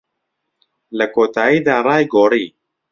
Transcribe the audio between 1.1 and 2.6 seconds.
کۆتاییدا، ڕای گۆڕی.